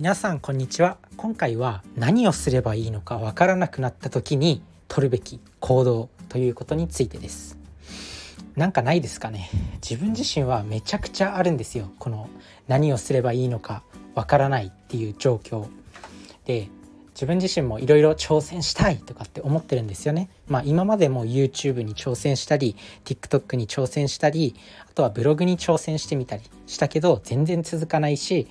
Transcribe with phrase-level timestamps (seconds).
[0.00, 0.96] 皆さんこんにちは。
[1.18, 7.58] 今回は何をすればいいのかわからなくなった時に取るべき行動ということについてです。
[8.56, 9.50] なんかないですかね。
[9.86, 11.90] 自分自身はめちゃくちゃあるんですよ。
[11.98, 12.30] この
[12.66, 13.82] 何をすればいいのか
[14.14, 15.66] わからないっていう状況。
[16.46, 16.70] で
[17.12, 20.30] 自分自身もいろいろ挑戦したいとかって思ってるんですよね。
[20.48, 22.74] まあ今までも YouTube に挑戦したり
[23.04, 24.56] TikTok に挑戦したり
[24.90, 28.48] あとはブログに挑戦してみたりしたけど全然続かないし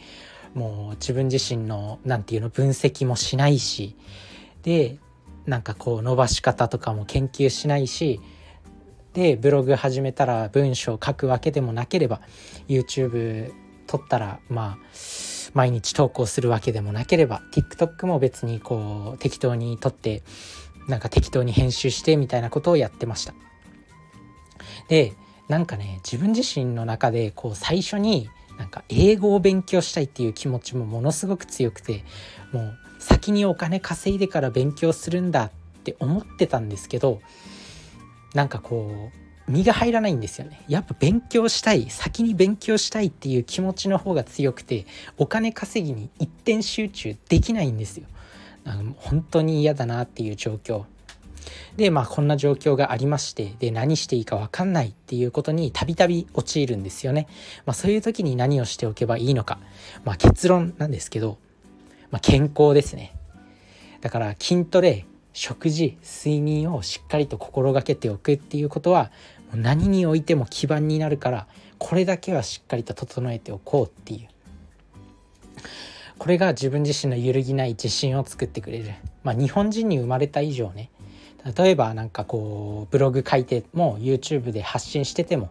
[0.53, 3.95] もう自分自身の何て言うの分析もしないし
[4.63, 4.98] で
[5.45, 8.20] なんかこう伸ばし方とかも研究しないし
[9.13, 12.21] でブログ始めたら文章を書くわけでもなければ
[12.67, 13.52] YouTube
[13.88, 14.85] 撮ったらまあ
[15.54, 20.21] 毎日投稿するわけでもなければ TikTok も別にこう適当に撮って
[20.88, 23.34] なんか適当に編集してみたいなことをやってました。
[24.88, 25.13] で
[25.48, 28.29] なんかね自分自身の中でこう最初に
[28.59, 32.04] なんか英語を勉強したいっていう気持ちもものすごく強くて
[32.52, 35.52] もう先にお金稼いでから勉強するんだっ
[35.84, 37.21] て思ってたんですけど
[38.35, 39.10] なんかこ
[39.48, 40.62] う身が入らないんですよね。
[40.68, 44.85] やっぱ勉強したい先に勉強したいっていう気持ちの方が強くて
[45.18, 48.05] お金稼ぎに一点集中できないんですよ。
[48.98, 50.84] 本当に嫌だなっていう状況。
[51.76, 57.28] でまあこんな状況がありましてで何していいか分かんないっていうことにたびたび陥るんですよね、
[57.66, 59.60] まあ、そういう時に何をしておけばいいのか、
[60.04, 61.38] まあ、結論なんですけど、
[62.12, 63.16] まあ、健康ですね。
[64.02, 69.12] だから筋トレ食事睡眠をしっかりと心がけておくっていうことは
[69.53, 71.47] 何においても基盤になるから
[71.78, 74.28] これだけはしっかりと整えておこうっていう。
[76.18, 78.92] これが自分自身の揺るぎない自信を作ってくれる。
[79.24, 80.92] まあ日本人に生まれた以上ね
[81.57, 85.50] 例えばなんかこうブログ書いても YouTube で発信してても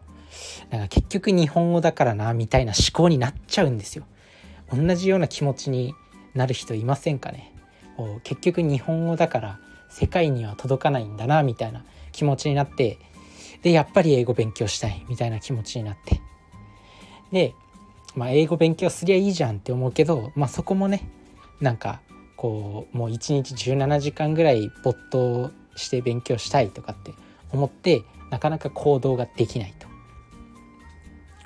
[0.71, 4.05] なんか結局日本語だからなみたいな思考になっちゃうんですよ。
[4.71, 5.95] 同じような気持ちに
[6.35, 7.53] なる人いませんかね？
[8.23, 9.59] 結局日本語だから
[9.89, 12.99] 世界には届かないんだなみたいな気持ちになって
[13.63, 16.21] でやっぱり英語勉強したいみたいな気持ちになって。
[17.33, 17.55] で、
[18.15, 21.09] まあ、英語勉強すりゃいいじゃんって思うけど、まあ、そこもね
[21.61, 22.01] なんか
[22.37, 27.13] こうもう1日17時間ぐらい没頭して勉強したいとかって
[27.53, 29.89] 思ってなかなか行動ができないと。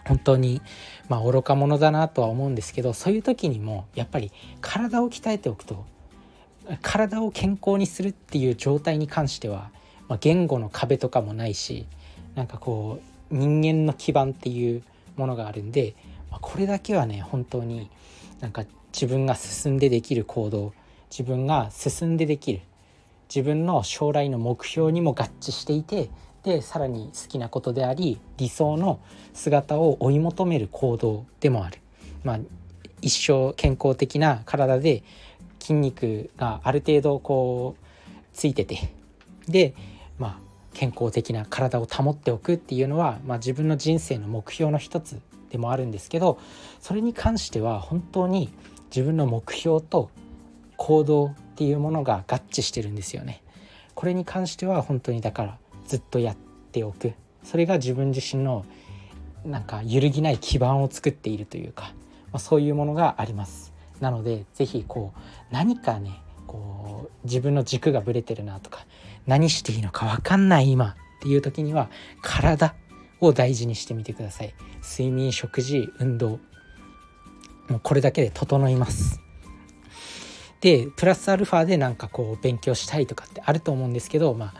[0.04, 0.60] 本当に
[1.08, 5.86] まあ愚か者だなとは思うんですけどそういう時にもやっぱり体を鍛えておくと
[6.80, 9.70] 体を健康にするっていう状態に関しては、
[10.08, 11.86] まあ、言語の壁とかもないし
[12.34, 13.00] なんかこ
[13.30, 14.82] う人間の基盤っていう
[15.16, 15.94] ものがあるんで、
[16.30, 17.90] まあ、これだけはね本当に
[18.40, 20.72] なんか自分が進んでできる行動
[21.10, 22.60] 自分が進んでできる
[23.34, 26.10] 自分の将来の目標にも合致していて
[26.42, 29.00] でさらに好きなことであり理想の
[29.32, 31.78] 姿を追い求める行動でもある。
[32.24, 32.38] まあ、
[33.00, 35.02] 一生健康的な体で
[35.58, 37.84] 筋肉がある程度こう
[38.34, 38.92] ついてて
[39.48, 39.74] で
[40.18, 40.38] まあ
[40.74, 45.20] 健康的な体を保っておくっていうのは、まあ、自分の人生の目標の一つ
[45.50, 46.38] でもあるんですけど
[46.80, 48.50] それに関しては本当に
[48.94, 50.10] 自分の目標と
[50.76, 53.42] 行動っていうものが合致してるんですよね。
[53.94, 56.36] これに関しては本当にだからずっとやっ
[56.72, 57.12] ておく
[57.44, 58.64] それが自分自身の
[59.44, 61.92] なんか揺るぎない基盤を作っているというか、
[62.32, 63.72] まあ、そういうものがあります。
[64.00, 65.18] なので是非こう
[65.52, 68.86] 何かねこう自分の軸がぶれてるなとか
[69.26, 71.88] 何していいのか分かんない今っていう時には
[72.20, 72.74] 体
[73.20, 76.40] を大事にしてみてください睡眠食事運動
[77.68, 79.20] もうこれだけで整います
[80.62, 84.54] でプラスアルファでなんかこう勉強したいとかってあると思うんですけどまあ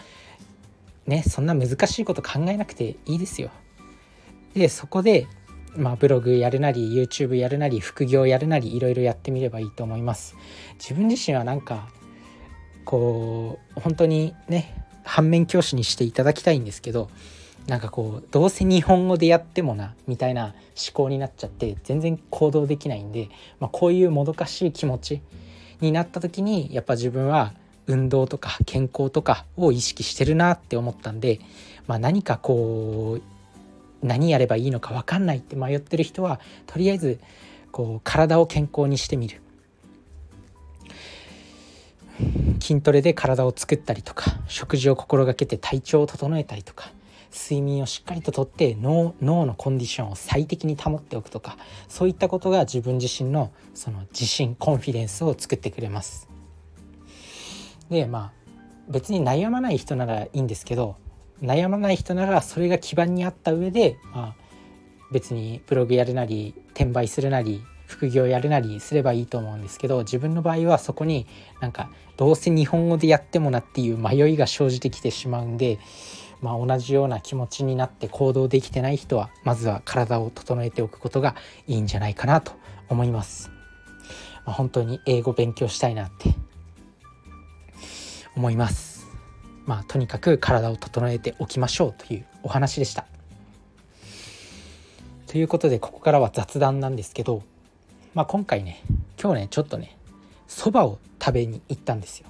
[1.06, 3.50] ねそんな難しいこと考えなくていいですよ。
[4.54, 5.26] でそこで
[5.74, 10.36] まあ、ブログやるなり YouTube やるなり副業やるなりいろいろやってみればいいと思います。
[10.74, 11.88] 自分自身はなんか
[12.84, 17.08] こう本当にね反面教師にしていただきたいんですけど
[17.66, 20.54] なんかこうどうせ日本語でやってもなみたいな思
[20.92, 23.28] 考になっちゃって全然行動できないんで、
[23.60, 25.22] まあ、こういうもどかしい気持ち
[25.82, 27.52] になった時にやっぱ自分は
[27.86, 31.40] 運動とか健康とかを意識してるなって思ったんで、
[31.86, 37.20] まあ、何かこう何やればいいのか分かんないって迷ってる人はとりあえず
[37.70, 39.40] こう体を健康にしてみる。
[42.60, 46.92] 筋トレで体を作ったりとか食事を心がけて体調を整えたりとか
[47.32, 51.56] 睡眠をしっかりととって脳脳のコンディションを最適に保っておくとか
[51.88, 56.28] そういったことが自分自身のその自信コンフィデンスを作ってくれます。
[57.90, 58.42] でまあ
[58.88, 60.96] 別に悩まない人ならいいんですけど
[61.42, 64.36] 悩まない人ならそれが基盤にあった上で、まあ、
[65.10, 71.26] 別にブログやるなり転売するなり副業やるなりすればいいと思うんですけど自分の場合はそこに
[71.60, 75.78] なんかどうせ日本語でやってもなっていう迷いが生じてきてしまうんで、
[76.42, 81.36] まあ、同じような気持ちになって行動できてない人はまずは体を整えておくことが
[81.68, 82.52] いいんじゃないかなと
[82.88, 83.50] 思います。
[84.44, 86.34] まあ、本当に英語勉強したいなって
[88.36, 89.06] 思います。
[89.66, 93.06] まあ、とにかく体を整えておきましょうというお話でした。
[95.28, 97.42] ということでここからは雑談なんですけど、
[98.14, 98.82] まあ、今回ね
[99.18, 99.96] 今日ねちょっとね
[100.48, 102.26] そばを食べに行ったんですよ。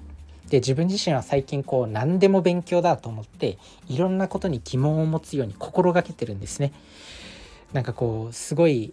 [0.52, 3.56] で自分自身は最近こう何でも勉強だと思って
[3.88, 6.74] いろんなことに疑問を持つように心がけてるんですね。
[7.72, 8.92] なんかこうすごい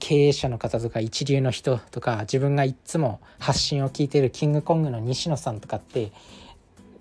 [0.00, 6.10] 経営者の方とか一流の人とか自分がいっつも発信を聞いてるキングコングの西野さんとかって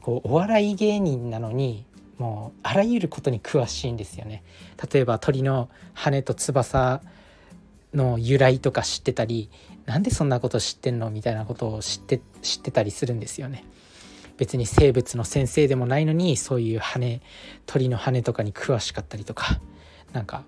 [0.01, 1.86] こうお笑い芸人なのに
[2.18, 4.44] もうあらゆることに詳しいんですよね。
[4.92, 7.01] 例えば鳥の羽と翼
[7.94, 9.50] の由来とか知ってたり
[9.86, 13.63] なんでそんなこと知ってんのみたいなことを知って知ってたりするんですよね。
[14.38, 17.22] 別に生物の先生でもないのにそういう羽
[17.66, 19.60] 鳥の羽とかに詳しかったりとか
[20.13, 20.44] なんか。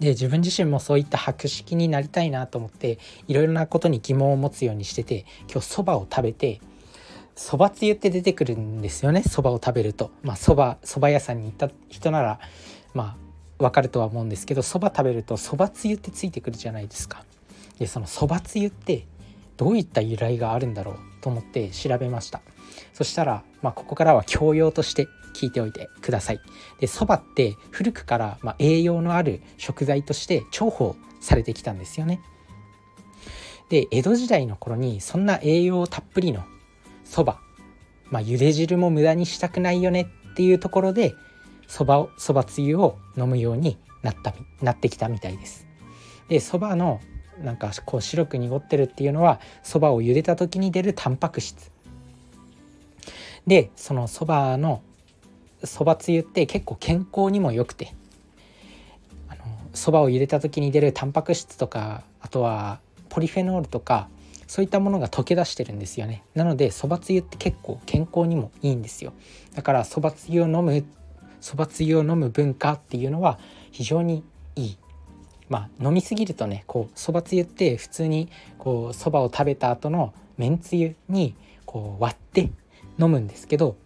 [0.00, 2.98] で自分自身もそういった博識になりたいなと思って
[3.28, 6.60] いろいろなことに疑問を持つようにしてて今日そばを食べて
[7.36, 10.10] そばつゆって出てくるんですよねそばを食べると。
[10.22, 12.40] まあそばそば屋さんに行った人なら
[12.94, 13.16] ま
[13.58, 17.24] あ分かるとは思うんですけどそば食べるとそばつゆってついてくるじゃないですか。
[17.78, 19.06] でそのそばつゆって
[19.56, 22.40] どういった由来があるんだろうと思って調べました。
[22.92, 26.40] そしたら、まあ、ここからは教養として聞いておいてください。
[26.80, 32.20] でそばって古くから、まあ、栄養のある食材として重宝されてきたんですよね。
[33.70, 36.44] で江戸時代の頃にそんな栄養たっぷりの
[37.04, 37.40] そば、
[38.10, 41.14] まあ、茹で汁も無駄にしたくないよねっていうところで
[41.66, 45.66] そばをそばつゆを飲むようになったなってきたみたいです。
[46.28, 47.00] でそばの
[47.42, 51.70] なんかこう白く濁ってるっていうのはそばを茹でた時に出るタンパク質。
[53.46, 54.82] でそのそばの
[55.64, 57.94] そばつゆって結構健康にも良くて。
[59.74, 64.08] そばを茹でた時に出るタンパク質とかあとはポリフェノールとか
[64.46, 66.24] そういったものが溶け出してるんですよね。
[66.34, 69.14] なのでそばつゆって結構健康にもいいんですよ。
[69.54, 70.84] だからそばつゆを飲む
[71.40, 73.38] そばつゆを飲む文化っていうのは
[73.70, 74.22] 非常に
[74.56, 74.78] いい。
[75.52, 81.34] まあ飲みすぎるとねこうそばつゆって普通にこうそばを食べた後のめんつゆに
[81.66, 82.50] こう割って
[82.98, 83.76] 飲むんですけど、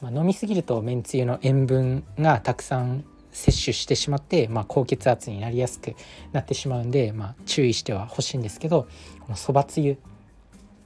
[0.00, 5.94] まあ、飲みすぎるとめんつゆの塩分がたくさん摂取してしまって、まあ、高血圧になりやすく
[6.32, 8.88] なってしまうんで、まあ、注意してはほしいんですけど
[9.20, 9.98] このそばつゆ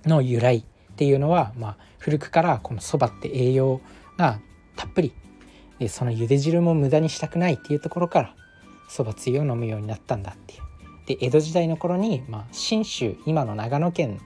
[0.04, 0.62] の由来っ
[0.96, 3.80] ていうのは、まあ、古くからこのそばって栄養
[4.18, 4.40] が
[4.76, 5.14] たっぷり。
[5.78, 8.34] でその茹で汁も無駄にしたくないっていうところから
[8.88, 10.62] そばつゆを飲むようになったんだっていう。
[11.06, 14.20] で江戸時代の頃に、まあ、信州今の長野県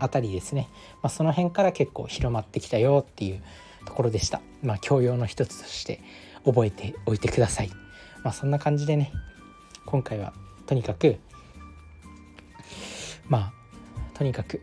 [0.00, 0.68] あたりですね、
[1.02, 3.42] まあ、その辺から結構広まってきたよっていう
[3.86, 4.40] ところでした。
[4.62, 6.00] まあ、教養の一つとして
[6.44, 7.70] 覚えておいてください。
[8.24, 9.12] まあ、そんな感じでね
[9.86, 10.32] 今回は
[10.66, 11.18] とにかく
[13.28, 13.52] まあ
[14.14, 14.60] とにかく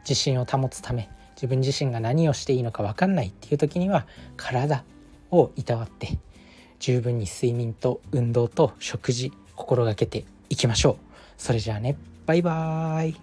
[0.00, 4.06] 自信を保つため自分自身が何をしていいのか分かんないっていう時には
[4.36, 4.84] 体
[5.30, 6.18] をいたわって
[6.82, 10.96] 十分に睡眠と運動と食事心がけていきましょう。
[11.38, 13.16] それじゃあねバイバーイ